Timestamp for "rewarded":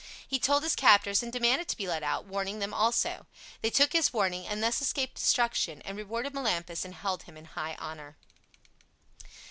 5.95-6.33